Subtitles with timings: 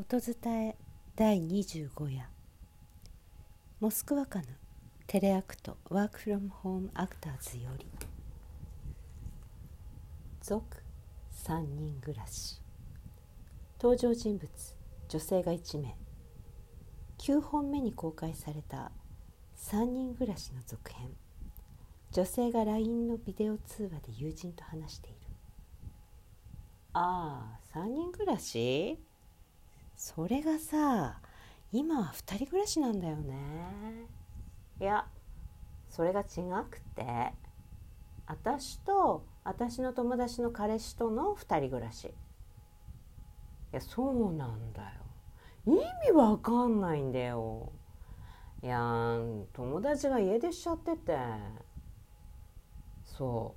[0.00, 0.76] 音伝え
[1.14, 2.26] 第25夜。
[3.80, 4.46] モスクワカヌ
[5.06, 7.86] テレアクトワークフロムホームアクターズより。
[10.40, 10.64] 続
[11.44, 12.62] 3人暮らし。
[13.78, 14.48] 登場人物
[15.10, 15.94] 女性が1名。
[17.18, 18.92] 9本目に公開された
[19.58, 21.10] 3人暮らしの続編。
[22.10, 25.18] 女性が LINE のビデオ通話で友人と話している。
[26.94, 28.98] ああ3人暮らし？
[30.00, 31.20] それがさ
[31.72, 34.06] 今は2人暮らしなんだよね。
[34.80, 35.06] いや
[35.90, 36.24] それが違
[36.70, 37.34] くて
[38.26, 42.06] 私と私の友達の彼氏との2人暮らし。
[42.06, 42.10] い
[43.72, 44.88] やそうなんだよ。
[45.66, 45.72] 意
[46.08, 47.70] 味わかんないんだよ。
[48.62, 49.18] いや
[49.52, 51.18] 友達が家出しちゃってて。
[53.04, 53.54] そ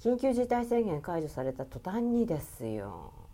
[0.00, 0.02] う。
[0.02, 3.25] 緊急事態宣言解除された途端にですよ。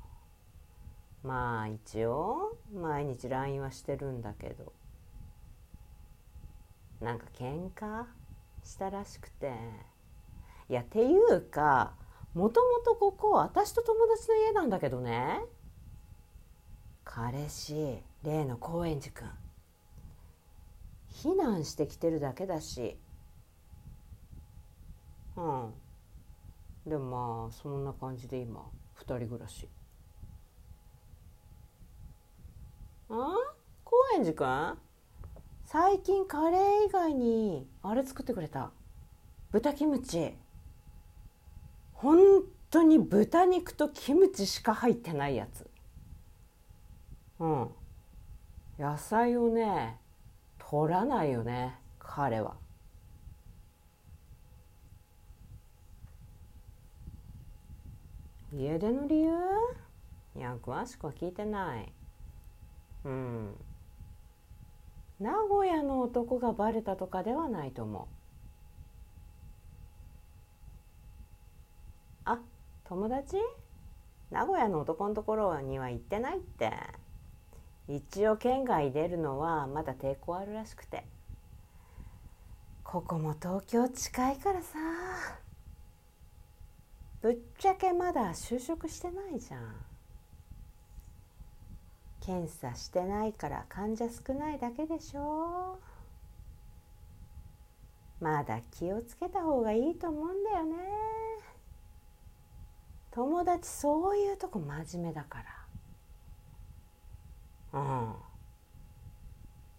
[1.23, 4.73] まあ一応毎日 LINE はしてるんだけど。
[7.01, 8.05] なんか喧嘩
[8.65, 9.52] したらしくて。
[10.69, 11.95] いやっていうか
[12.35, 15.41] もともとここ私と友達の家なんだけどね。
[17.05, 19.30] 彼氏例の高円寺君。
[21.11, 22.96] 避難してきてるだけだし。
[25.37, 25.74] うん。
[26.87, 28.63] でもまあそんな感じで今
[28.99, 29.68] 2人暮らし。
[33.15, 33.35] あ？
[33.85, 34.79] 高円寺くん
[35.66, 38.71] 最近カレー以外にあれ作ってくれた。
[39.51, 40.35] 豚キムチ。
[41.93, 45.68] 本当に豚肉とキムチしか入ってないやつ。
[47.38, 47.68] うん。
[48.79, 49.99] 野菜をね
[50.59, 52.57] 取らないよね彼は。
[58.55, 59.33] 家出の理由？
[60.35, 61.93] いや詳しくは聞いてない。
[63.05, 63.57] うん。
[65.21, 68.06] 名古屋の男がバレたとかではないと思う。
[72.25, 72.39] あ
[72.85, 73.37] 友達？
[74.31, 76.73] 名古屋の男のところには行ってないって。
[77.89, 81.05] 一応県外出るのはまだ抵抗あるらしくて。
[82.85, 84.79] ここも東京近いからさ。
[87.21, 89.92] ぶっちゃけまだ就職してないじゃん。
[92.25, 95.78] 検査してないから患者少ないだけでしょ。
[98.21, 100.77] まだ気をつけた方がいいと思うんだよね。
[103.11, 105.43] 友達そういうとこ真面目だか
[107.72, 107.81] ら。
[107.81, 108.15] うん。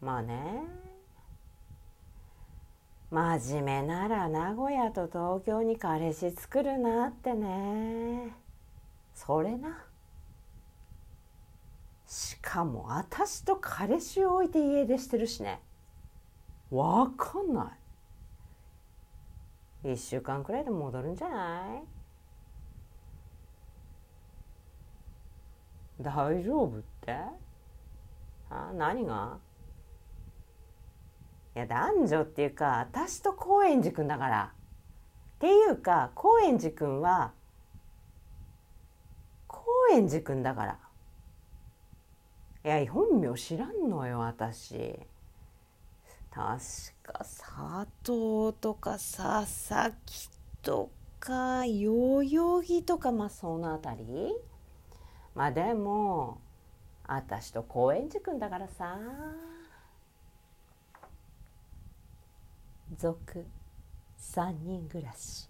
[0.02, 0.64] まあね。
[3.10, 8.36] 真面目なら名古屋と東京に彼氏作るなってね。
[9.16, 9.86] それな。
[12.06, 15.62] しかも私と彼氏を置いて家出してるしね。
[16.70, 17.76] わかんな
[19.84, 19.90] い。
[19.90, 21.84] 1週間くらいで戻るんじゃない？
[26.02, 27.16] 大丈夫って？
[28.50, 29.38] あ何が？
[31.56, 34.52] いや男女っていうか私と高円寺君だから。
[34.54, 37.34] っていうか高円寺君は
[39.48, 40.80] 高円寺君だから。
[42.66, 44.98] いや本名知らんのよ私。
[46.32, 46.60] 確
[47.04, 50.30] か佐藤とか佐々木
[50.62, 54.36] とか代々木とかまあその辺り。
[55.36, 56.40] まあでも
[57.06, 58.98] 私と高円寺君だからさ。
[62.98, 63.46] 続
[64.16, 65.50] 三人暮らし。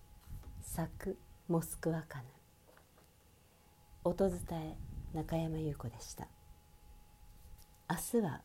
[0.61, 1.15] 作
[1.47, 2.25] モスクワカヌ
[4.03, 4.75] 音伝え
[5.13, 6.27] 中山優子でした。
[7.93, 8.41] 明日は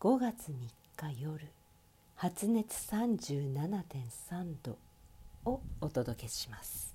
[0.00, 1.46] 5月3日夜
[2.16, 4.78] 発熱37.3度
[5.44, 6.91] をお届けします。